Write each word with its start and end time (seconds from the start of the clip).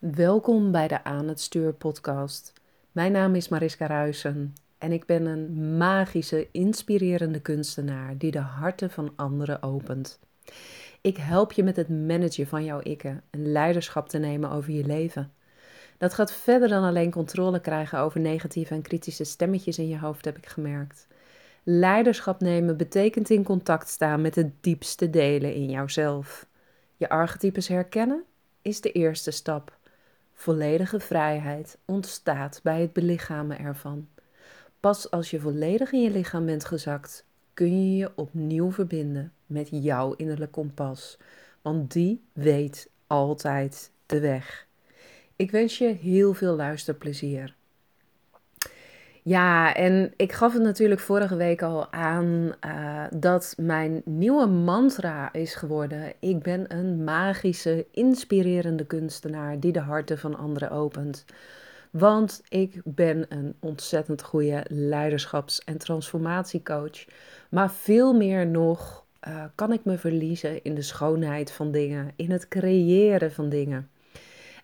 Welkom 0.00 0.70
bij 0.70 0.88
de 0.88 1.04
Aan 1.04 1.28
het 1.28 1.40
Stuur 1.40 1.72
podcast. 1.72 2.52
Mijn 2.92 3.12
naam 3.12 3.34
is 3.34 3.48
Mariska 3.48 3.86
Ruisen 3.86 4.54
en 4.78 4.92
ik 4.92 5.06
ben 5.06 5.26
een 5.26 5.76
magische, 5.76 6.48
inspirerende 6.52 7.40
kunstenaar 7.40 8.18
die 8.18 8.30
de 8.30 8.38
harten 8.38 8.90
van 8.90 9.12
anderen 9.16 9.62
opent. 9.62 10.18
Ik 11.00 11.16
help 11.16 11.52
je 11.52 11.62
met 11.62 11.76
het 11.76 11.88
managen 11.88 12.46
van 12.46 12.64
jouw 12.64 12.80
ikken 12.80 13.22
en 13.30 13.52
leiderschap 13.52 14.08
te 14.08 14.18
nemen 14.18 14.50
over 14.50 14.72
je 14.72 14.84
leven. 14.84 15.32
Dat 15.98 16.14
gaat 16.14 16.32
verder 16.32 16.68
dan 16.68 16.84
alleen 16.84 17.10
controle 17.10 17.60
krijgen 17.60 17.98
over 17.98 18.20
negatieve 18.20 18.74
en 18.74 18.82
kritische 18.82 19.24
stemmetjes 19.24 19.78
in 19.78 19.88
je 19.88 19.98
hoofd, 19.98 20.24
heb 20.24 20.36
ik 20.36 20.46
gemerkt. 20.46 21.06
Leiderschap 21.62 22.40
nemen 22.40 22.76
betekent 22.76 23.30
in 23.30 23.44
contact 23.44 23.88
staan 23.88 24.20
met 24.20 24.34
de 24.34 24.50
diepste 24.60 25.10
delen 25.10 25.54
in 25.54 25.70
jouzelf. 25.70 26.46
Je 26.96 27.08
archetypes 27.08 27.68
herkennen 27.68 28.24
is 28.62 28.80
de 28.80 28.92
eerste 28.92 29.30
stap. 29.30 29.78
Volledige 30.40 31.00
vrijheid 31.00 31.78
ontstaat 31.84 32.60
bij 32.62 32.80
het 32.80 32.92
belichamen 32.92 33.58
ervan. 33.58 34.08
Pas 34.80 35.10
als 35.10 35.30
je 35.30 35.40
volledig 35.40 35.92
in 35.92 36.00
je 36.00 36.10
lichaam 36.10 36.46
bent 36.46 36.64
gezakt, 36.64 37.24
kun 37.54 37.90
je 37.90 37.96
je 37.96 38.12
opnieuw 38.16 38.72
verbinden 38.72 39.32
met 39.46 39.68
jouw 39.70 40.12
innerlijke 40.12 40.54
kompas, 40.54 41.18
want 41.62 41.92
die 41.92 42.24
weet 42.32 42.90
altijd 43.06 43.92
de 44.06 44.20
weg. 44.20 44.66
Ik 45.36 45.50
wens 45.50 45.78
je 45.78 45.88
heel 45.88 46.34
veel 46.34 46.56
luisterplezier. 46.56 47.56
Ja, 49.22 49.74
en 49.74 50.12
ik 50.16 50.32
gaf 50.32 50.52
het 50.52 50.62
natuurlijk 50.62 51.00
vorige 51.00 51.36
week 51.36 51.62
al 51.62 51.92
aan 51.92 52.54
uh, 52.66 53.04
dat 53.14 53.54
mijn 53.56 54.02
nieuwe 54.04 54.46
mantra 54.46 55.32
is 55.32 55.54
geworden. 55.54 56.12
Ik 56.18 56.42
ben 56.42 56.74
een 56.74 57.04
magische, 57.04 57.86
inspirerende 57.90 58.86
kunstenaar 58.86 59.60
die 59.60 59.72
de 59.72 59.80
harten 59.80 60.18
van 60.18 60.36
anderen 60.36 60.70
opent. 60.70 61.24
Want 61.90 62.42
ik 62.48 62.80
ben 62.84 63.26
een 63.28 63.54
ontzettend 63.60 64.22
goede 64.22 64.64
leiderschaps- 64.68 65.64
en 65.64 65.78
transformatiecoach. 65.78 67.04
Maar 67.50 67.70
veel 67.70 68.12
meer 68.12 68.46
nog 68.46 69.04
uh, 69.28 69.44
kan 69.54 69.72
ik 69.72 69.84
me 69.84 69.98
verliezen 69.98 70.64
in 70.64 70.74
de 70.74 70.82
schoonheid 70.82 71.52
van 71.52 71.70
dingen, 71.70 72.12
in 72.16 72.30
het 72.30 72.48
creëren 72.48 73.32
van 73.32 73.48
dingen. 73.48 73.88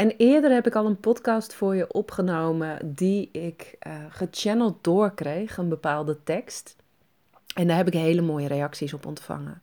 En 0.00 0.14
eerder 0.16 0.50
heb 0.50 0.66
ik 0.66 0.74
al 0.74 0.86
een 0.86 1.00
podcast 1.00 1.54
voor 1.54 1.76
je 1.76 1.92
opgenomen 1.92 2.94
die 2.94 3.28
ik 3.32 3.76
uh, 3.86 3.92
gechanneld 4.08 4.84
doorkreeg, 4.84 5.56
een 5.56 5.68
bepaalde 5.68 6.22
tekst. 6.24 6.76
En 7.54 7.66
daar 7.66 7.76
heb 7.76 7.86
ik 7.86 7.92
hele 7.92 8.20
mooie 8.20 8.48
reacties 8.48 8.94
op 8.94 9.06
ontvangen. 9.06 9.62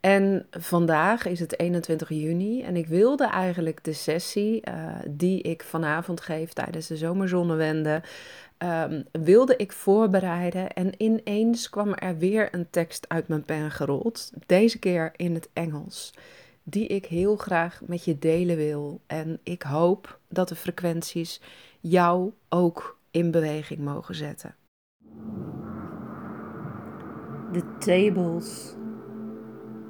En 0.00 0.46
vandaag 0.50 1.26
is 1.26 1.40
het 1.40 1.58
21 1.58 2.08
juni 2.08 2.62
en 2.62 2.76
ik 2.76 2.86
wilde 2.86 3.26
eigenlijk 3.26 3.84
de 3.84 3.92
sessie 3.92 4.62
uh, 4.68 4.96
die 5.08 5.42
ik 5.42 5.62
vanavond 5.62 6.20
geef 6.20 6.52
tijdens 6.52 6.86
de 6.86 6.96
zomerzonnewende, 6.96 8.02
um, 8.58 9.04
wilde 9.12 9.56
ik 9.56 9.72
voorbereiden. 9.72 10.72
En 10.72 11.02
ineens 11.02 11.70
kwam 11.70 11.94
er 11.94 12.18
weer 12.18 12.48
een 12.50 12.66
tekst 12.70 13.08
uit 13.08 13.28
mijn 13.28 13.44
pen 13.44 13.70
gerold, 13.70 14.32
deze 14.46 14.78
keer 14.78 15.12
in 15.16 15.34
het 15.34 15.48
Engels 15.52 16.12
die 16.64 16.86
ik 16.86 17.06
heel 17.06 17.36
graag 17.36 17.80
met 17.86 18.04
je 18.04 18.18
delen 18.18 18.56
wil. 18.56 19.00
En 19.06 19.38
ik 19.42 19.62
hoop 19.62 20.18
dat 20.28 20.48
de 20.48 20.56
frequenties 20.56 21.40
jou 21.80 22.32
ook 22.48 22.98
in 23.10 23.30
beweging 23.30 23.80
mogen 23.80 24.14
zetten. 24.14 24.54
The 27.52 27.62
tables 27.78 28.76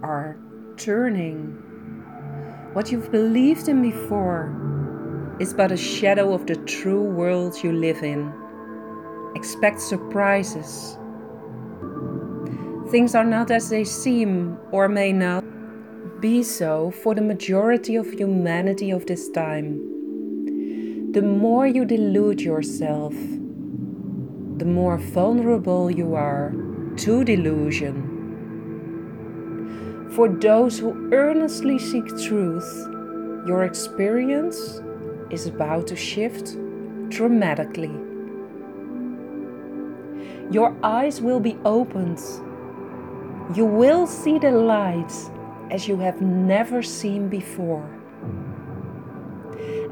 are 0.00 0.36
turning. 0.76 1.58
What 2.72 2.88
you've 2.88 3.10
believed 3.10 3.68
in 3.68 3.80
before 3.80 4.48
is 5.38 5.54
but 5.54 5.70
a 5.70 5.76
shadow 5.76 6.32
of 6.32 6.44
the 6.44 6.62
true 6.64 7.12
world 7.14 7.60
you 7.60 7.72
live 7.72 8.06
in. 8.06 8.32
Expect 9.34 9.80
surprises. 9.80 10.98
Things 12.90 13.14
are 13.14 13.28
not 13.28 13.50
as 13.50 13.68
they 13.68 13.84
seem 13.84 14.58
or 14.70 14.88
may 14.88 15.12
not 15.12 15.39
be 16.20 16.42
so 16.42 16.90
for 16.90 17.14
the 17.14 17.22
majority 17.22 17.96
of 17.96 18.12
humanity 18.12 18.90
of 18.90 19.06
this 19.06 19.30
time. 19.30 19.80
The 21.12 21.22
more 21.22 21.66
you 21.66 21.86
delude 21.86 22.42
yourself, 22.42 23.14
the 24.58 24.66
more 24.66 24.98
vulnerable 24.98 25.90
you 25.90 26.14
are 26.14 26.52
to 26.98 27.24
delusion. 27.24 28.18
For 30.14 30.28
those 30.28 30.78
who 30.78 31.10
earnestly 31.14 31.78
seek 31.78 32.06
truth, 32.18 32.70
your 33.46 33.64
experience 33.64 34.82
is 35.30 35.46
about 35.46 35.86
to 35.86 35.96
shift 35.96 36.54
dramatically. 37.08 37.96
Your 40.50 40.76
eyes 40.82 41.22
will 41.22 41.40
be 41.40 41.56
opened. 41.64 42.20
You 43.56 43.64
will 43.64 44.06
see 44.06 44.38
the 44.38 44.50
light 44.50 45.12
as 45.70 45.86
you 45.86 45.96
have 45.98 46.20
never 46.20 46.82
seen 46.82 47.28
before. 47.28 47.88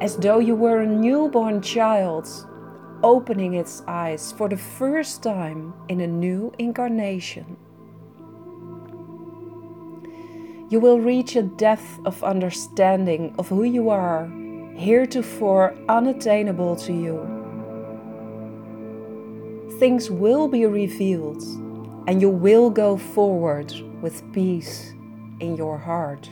As 0.01 0.17
though 0.17 0.39
you 0.39 0.55
were 0.55 0.81
a 0.81 0.87
newborn 0.87 1.63
child 1.63 2.29
opening 3.03 3.55
its 3.55 3.83
eyes 3.87 4.33
for 4.33 4.49
the 4.49 4.57
first 4.57 5.23
time 5.23 5.73
in 5.89 6.01
a 6.01 6.07
new 6.07 6.53
incarnation. 6.59 7.57
You 10.69 10.81
will 10.81 11.01
reach 11.01 11.35
a 11.37 11.43
depth 11.43 12.01
of 12.05 12.23
understanding 12.23 13.35
of 13.39 13.49
who 13.49 13.65
you 13.65 13.89
are, 13.89 14.27
heretofore 14.77 15.75
unattainable 15.89 16.77
to 16.77 16.93
you. 16.93 17.35
Things 19.79 20.11
will 20.11 20.49
be 20.49 20.67
revealed, 20.67 21.43
and 22.07 22.21
you 22.21 22.29
will 22.29 22.69
go 22.69 22.97
forward 22.97 23.73
with 24.03 24.23
peace 24.33 24.93
in 25.41 25.57
your 25.57 25.79
heart. 25.79 26.29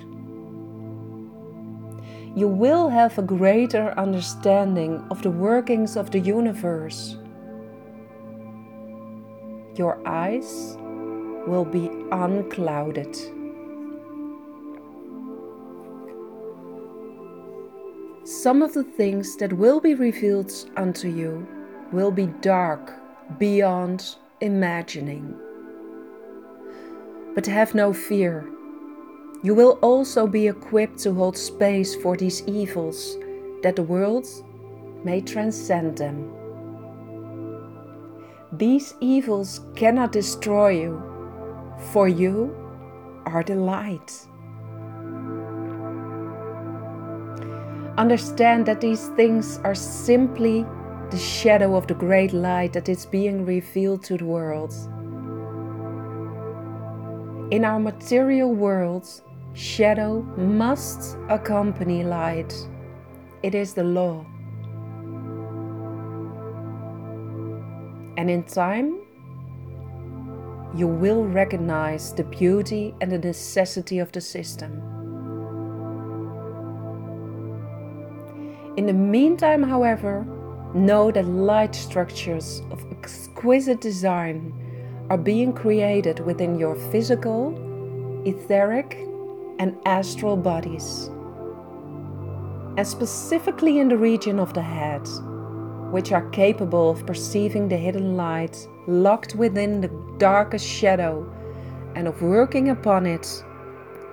You 2.35 2.49
will 2.49 2.91
have 2.91 3.19
a 3.19 3.23
greater 3.23 3.99
understanding 3.99 5.07
of 5.11 5.23
the 5.23 5.31
workings 5.31 5.97
of 5.97 6.11
the 6.11 6.21
universe. 6.21 7.17
Your 9.75 10.07
eyes 10.07 10.77
will 11.47 11.65
be 11.65 11.89
unclouded. 12.13 13.17
Some 18.25 18.61
of 18.61 18.75
the 18.75 18.85
things 18.85 19.37
that 19.37 19.53
will 19.53 19.81
be 19.81 19.95
revealed 19.95 20.53
unto 20.77 21.09
you 21.09 21.47
will 21.93 22.11
be 22.11 22.27
dark 22.27 22.93
beyond 23.39 24.17
imagining. 24.41 25.35
But 27.35 27.47
have 27.47 27.75
no 27.75 27.93
fear 27.93 28.47
you 29.47 29.55
will 29.55 29.79
also 29.81 30.27
be 30.27 30.49
equipped 30.49 30.99
to 30.99 31.15
hold 31.15 31.39
space 31.39 31.95
for 31.95 32.17
these 32.17 32.43
evils, 32.49 33.17
that 33.63 33.77
the 33.77 33.83
world 33.85 34.27
may 35.05 35.21
transcend 35.21 35.97
them. 35.97 36.33
These 38.51 38.95
evils 39.01 39.61
cannot 39.77 40.11
destroy 40.11 40.71
you, 40.71 41.01
for 41.93 42.09
you 42.09 42.57
are 43.25 43.45
the 43.45 43.55
light. 43.55 44.27
Understand 47.97 48.67
that 48.67 48.81
these 48.81 49.11
things 49.11 49.61
are 49.63 49.77
simply 49.77 50.67
the 51.13 51.19
shadow 51.19 51.77
of 51.77 51.87
the 51.87 51.95
great 51.95 52.33
light 52.33 52.73
that 52.73 52.89
is 52.89 53.07
being 53.07 53.47
revealed 53.47 54.03
to 54.07 54.17
the 54.17 54.25
world. 54.25 54.75
In 57.53 57.65
our 57.65 57.79
material 57.79 58.53
world, 58.53 59.23
Shadow 59.57 60.21
must 60.37 61.17
accompany 61.31 62.05
light. 62.05 62.55
It 63.43 63.55
is 63.55 63.73
the 63.73 63.85
law. 63.85 64.27
And 68.19 68.29
in 68.29 68.43
time, 68.43 69.01
you 70.75 70.87
will 70.87 71.25
recognize 71.25 72.13
the 72.13 72.25
beauty 72.25 72.95
and 73.01 73.11
the 73.11 73.17
necessity 73.17 73.99
of 73.99 74.13
the 74.13 74.21
system. 74.21 74.73
In 78.77 78.85
the 78.85 78.93
meantime, 78.93 79.63
however, 79.63 80.27
know 80.75 81.11
that 81.11 81.25
light 81.25 81.75
structures 81.75 82.61
of 82.71 82.85
exquisite 82.93 83.81
design 83.81 84.53
are 85.09 85.17
being 85.17 85.55
created 85.55 86.21
within 86.21 86.59
your 86.59 86.77
physical, 86.77 87.55
etheric, 88.27 88.99
and 89.59 89.77
astral 89.85 90.37
bodies, 90.37 91.11
and 92.77 92.87
specifically 92.87 93.79
in 93.79 93.89
the 93.89 93.97
region 93.97 94.39
of 94.39 94.55
the 94.55 94.63
head, 94.63 95.07
which 95.91 96.13
are 96.13 96.29
capable 96.31 96.91
of 96.91 97.07
perceiving 97.07 97.69
the 97.69 97.77
hidden 97.77 98.17
light 98.17 98.69
locked 98.87 99.35
within 99.35 99.81
the 99.81 99.91
darkest 100.19 100.67
shadow 100.67 101.31
and 101.95 102.07
of 102.07 102.21
working 102.23 102.71
upon 102.71 103.07
it 103.07 103.43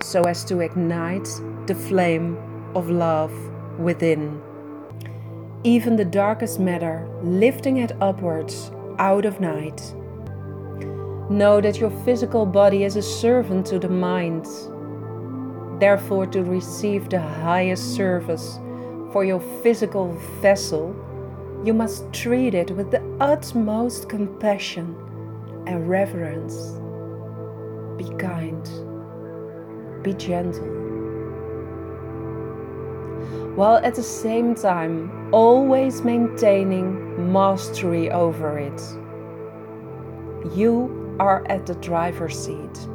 so 0.01 0.21
as 0.23 0.43
to 0.45 0.59
ignite 0.59 1.27
the 1.67 1.75
flame 1.75 2.37
of 2.75 2.89
love 2.89 3.33
within 3.79 4.41
even 5.63 5.95
the 5.95 6.05
darkest 6.05 6.59
matter, 6.59 7.07
lifting 7.21 7.77
it 7.77 7.93
upwards 8.01 8.71
out 8.99 9.25
of 9.25 9.39
night. 9.39 9.81
Know 11.29 11.61
that 11.61 11.77
your 11.79 11.91
physical 12.03 12.45
body 12.45 12.83
is 12.83 12.97
a 12.97 13.01
servant 13.01 13.65
to 13.67 13.79
the 13.79 13.89
mind. 13.89 14.45
Therefore, 15.79 16.25
to 16.27 16.43
receive 16.43 17.09
the 17.09 17.19
highest 17.19 17.95
service 17.95 18.59
for 19.11 19.25
your 19.25 19.41
physical 19.61 20.13
vessel, 20.41 20.95
you 21.63 21.73
must 21.73 22.11
treat 22.13 22.53
it 22.53 22.71
with 22.71 22.91
the 22.91 23.01
utmost 23.19 24.09
compassion 24.09 24.95
and 25.67 25.89
reverence. 25.89 26.55
Be 27.97 28.13
kind, 28.17 28.63
be 30.03 30.13
gentle, 30.13 30.67
while 33.55 33.77
at 33.77 33.95
the 33.95 34.03
same 34.03 34.55
time 34.55 35.29
always 35.33 36.01
maintaining 36.01 37.31
mastery 37.31 38.09
over 38.11 38.57
it. 38.57 38.81
You 40.55 41.15
are 41.19 41.45
at 41.49 41.65
the 41.65 41.75
driver's 41.75 42.37
seat. 42.37 42.87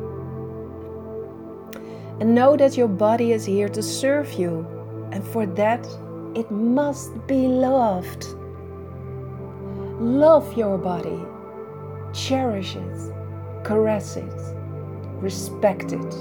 And 2.20 2.34
know 2.34 2.56
that 2.56 2.76
your 2.76 2.88
body 2.88 3.32
is 3.32 3.44
here 3.44 3.68
to 3.68 3.82
serve 3.82 4.32
you, 4.32 4.66
and 5.12 5.24
for 5.24 5.46
that 5.46 5.86
it 6.34 6.50
must 6.50 7.10
be 7.28 7.46
loved. 7.46 8.26
Love 10.00 10.56
your 10.56 10.78
body, 10.78 11.20
cherish 12.12 12.74
it, 12.74 13.12
caress 13.64 14.16
it, 14.16 14.32
respect 15.20 15.92
it. 15.92 16.14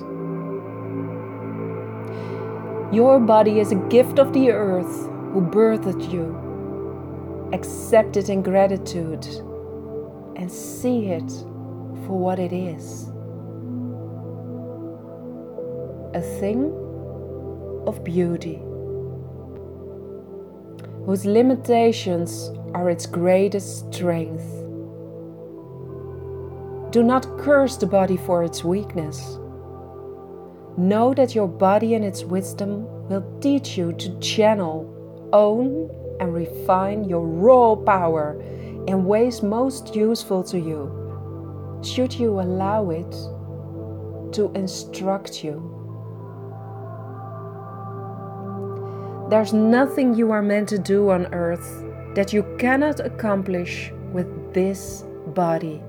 Your 2.94 3.20
body 3.20 3.60
is 3.60 3.72
a 3.72 3.88
gift 3.90 4.20
of 4.20 4.34
the 4.34 4.52
earth 4.52 5.08
who 5.34 5.42
birthed 5.42 6.12
you. 6.12 7.50
Accept 7.54 8.18
it 8.18 8.30
in 8.30 8.44
gratitude 8.44 9.26
and 10.36 10.52
see 10.52 11.08
it 11.08 11.30
for 12.06 12.18
what 12.18 12.40
it 12.40 12.54
is 12.54 13.12
a 16.14 16.22
thing 16.22 16.72
of 17.86 18.04
beauty 18.04 18.62
whose 21.06 21.26
limitations 21.26 22.52
are 22.74 22.90
its 22.90 23.06
greatest 23.06 23.94
strength. 23.94 24.46
Do 26.92 27.02
not 27.02 27.38
curse 27.38 27.78
the 27.78 27.86
body 27.86 28.18
for 28.18 28.44
its 28.44 28.64
weakness. 28.64 29.38
Know 30.78 31.14
that 31.16 31.34
your 31.34 31.48
body 31.48 31.96
and 31.96 32.04
its 32.04 32.24
wisdom 32.24 32.86
will 33.08 33.26
teach 33.40 33.78
you 33.78 33.94
to 33.94 34.20
channel, 34.20 35.30
own, 35.32 35.90
and 36.20 36.34
refine 36.34 37.06
your 37.06 37.26
raw 37.26 37.76
power 37.76 38.42
in 38.88 39.06
ways 39.06 39.42
most 39.42 39.96
useful 39.96 40.44
to 40.44 40.60
you, 40.60 41.80
should 41.84 42.14
you 42.14 42.40
allow 42.42 42.90
it 42.90 43.12
to 44.34 44.52
instruct 44.56 45.44
you. 45.44 45.78
There's 49.30 49.52
nothing 49.52 50.16
you 50.16 50.32
are 50.32 50.42
meant 50.42 50.70
to 50.70 50.78
do 50.78 51.10
on 51.10 51.26
earth 51.34 51.84
that 52.16 52.32
you 52.32 52.44
cannot 52.58 53.02
accomplish 53.02 53.92
with 54.14 54.54
this 54.54 55.04
body. 55.36 55.84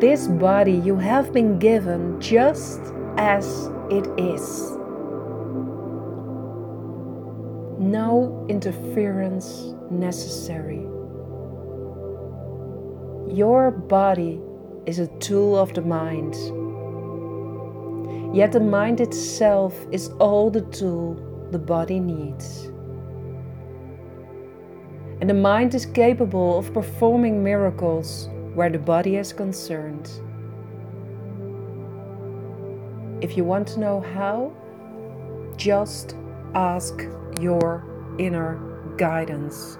This 0.00 0.28
body 0.28 0.72
you 0.72 0.96
have 0.96 1.30
been 1.30 1.58
given 1.58 2.18
just 2.22 2.80
as 3.18 3.70
it 3.90 4.06
is. 4.18 4.70
No 7.78 8.46
interference 8.48 9.74
necessary. 9.90 10.80
Your 13.30 13.70
body 13.70 14.40
is 14.86 14.98
a 14.98 15.06
tool 15.18 15.58
of 15.58 15.74
the 15.74 15.82
mind 15.82 16.34
Yet 18.34 18.50
the 18.50 18.58
mind 18.58 19.00
itself 19.00 19.86
is 19.92 20.08
all 20.18 20.50
the 20.50 20.62
tool 20.62 21.14
the 21.52 21.58
body 21.60 22.00
needs. 22.00 22.64
And 25.20 25.30
the 25.30 25.34
mind 25.34 25.72
is 25.72 25.86
capable 25.86 26.58
of 26.58 26.74
performing 26.74 27.44
miracles 27.44 28.28
where 28.54 28.70
the 28.70 28.78
body 28.80 29.18
is 29.18 29.32
concerned. 29.32 30.10
If 33.22 33.36
you 33.36 33.44
want 33.44 33.68
to 33.68 33.78
know 33.78 34.00
how, 34.00 34.52
just 35.56 36.16
ask 36.56 37.06
your 37.40 37.86
inner 38.18 38.58
guidance. 38.96 39.78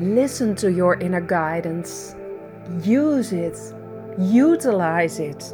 Listen 0.00 0.54
to 0.56 0.72
your 0.72 0.94
inner 1.00 1.20
guidance, 1.20 2.14
use 2.82 3.34
it, 3.34 3.58
utilize 4.18 5.20
it 5.20 5.52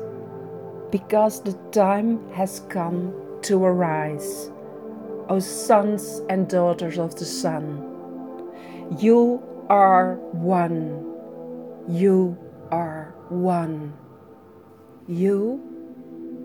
because 0.91 1.43
the 1.43 1.55
time 1.73 2.21
has 2.33 2.61
come 2.69 3.15
to 3.43 3.65
arise. 3.65 4.51
O 5.29 5.39
sons 5.39 6.21
and 6.29 6.49
daughters 6.49 6.99
of 6.99 7.15
the 7.17 7.25
sun, 7.25 7.83
you 8.99 9.43
are 9.69 10.17
one. 10.33 11.13
You 11.89 12.37
are 12.71 13.15
one. 13.29 13.95
You 15.07 15.61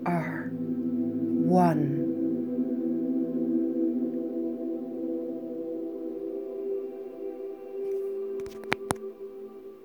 are 0.06 0.50
one. 0.52 1.99